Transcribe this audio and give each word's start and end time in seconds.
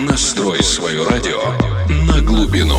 настрой 0.00 0.62
свое 0.62 1.06
радио 1.06 1.40
на 1.88 2.20
глубину. 2.20 2.78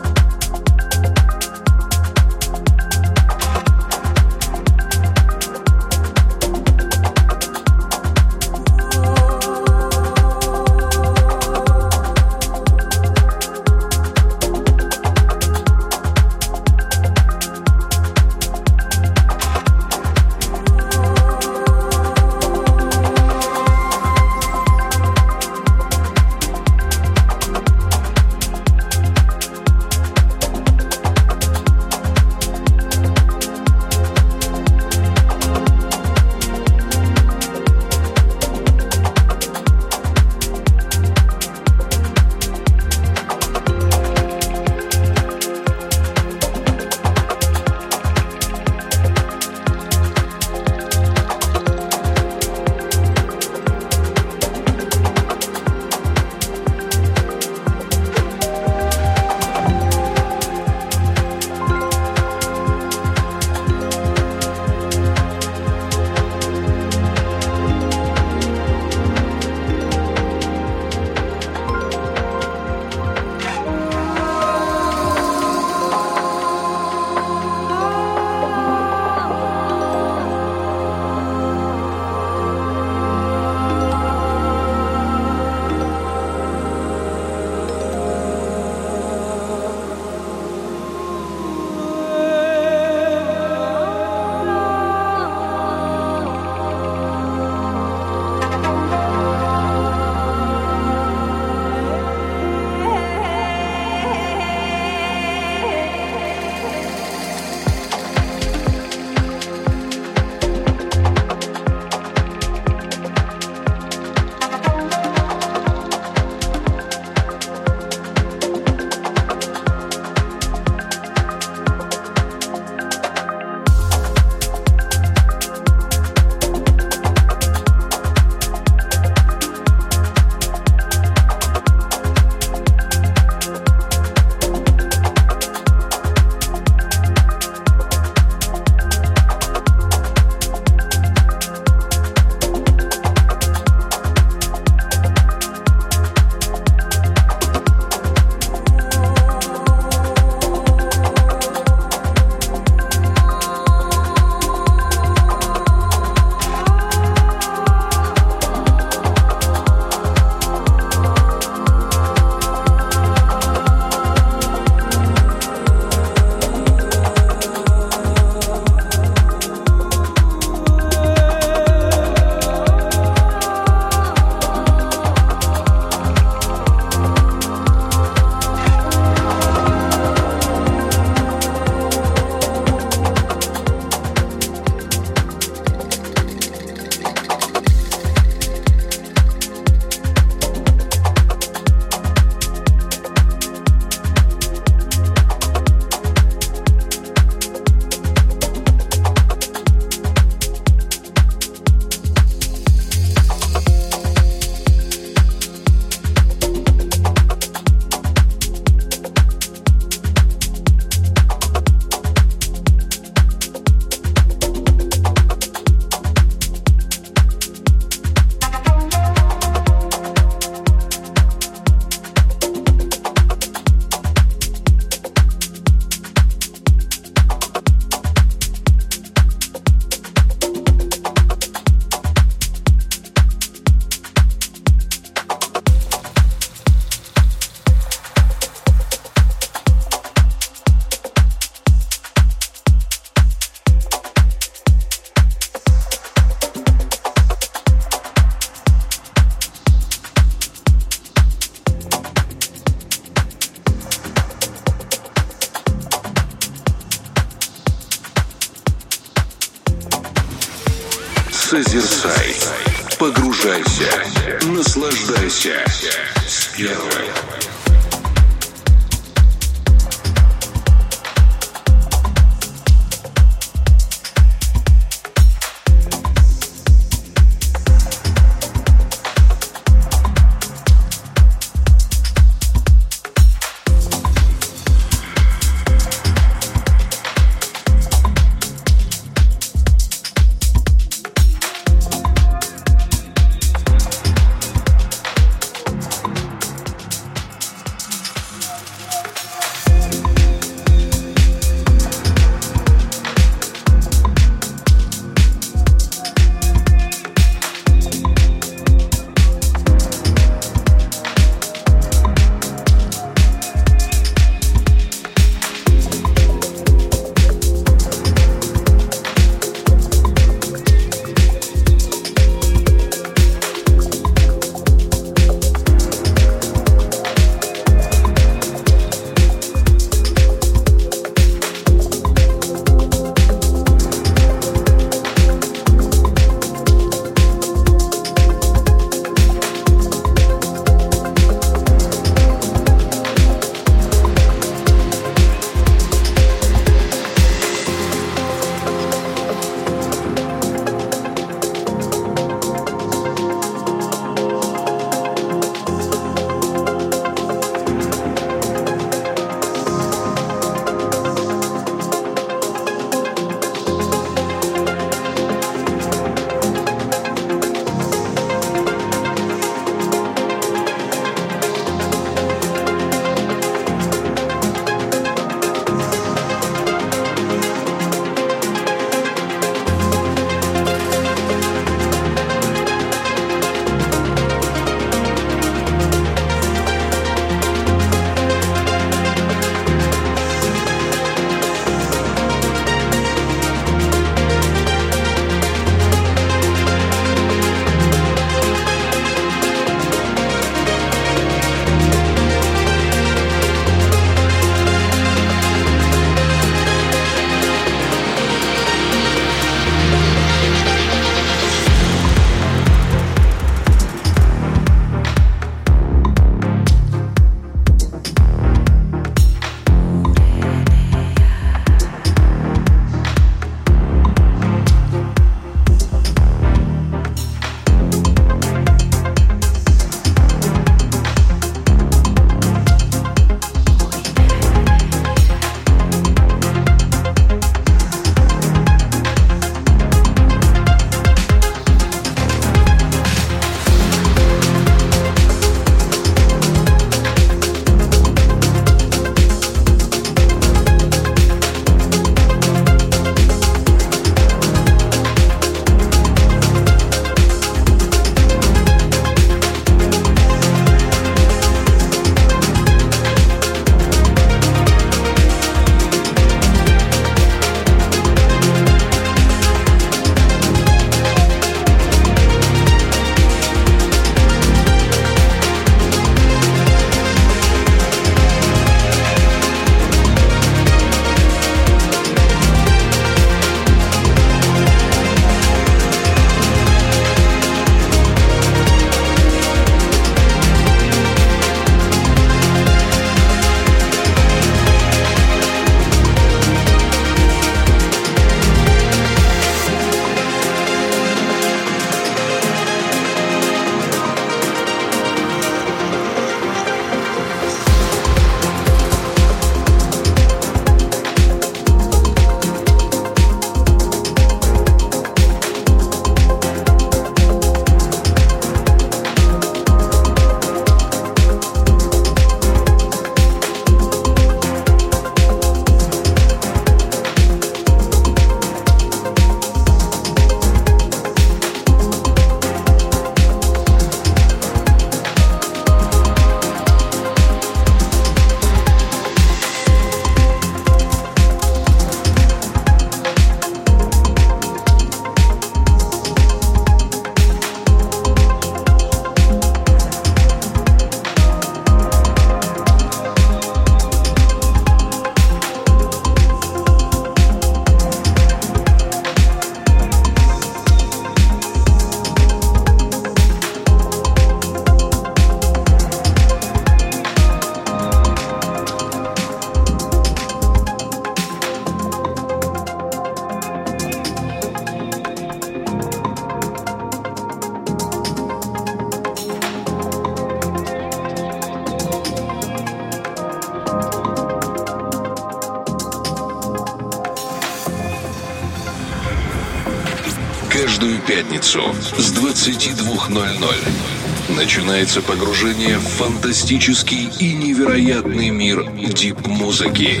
22.00 592.38 594.36
начинается 594.36 595.02
погружение 595.02 595.76
в 595.78 595.82
фантастический 595.82 597.10
и 597.18 597.34
невероятный 597.34 598.30
мир 598.30 598.64
дип-музыки. 598.76 600.00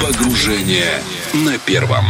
Погружение 0.00 1.02
на 1.34 1.58
первом. 1.58 2.04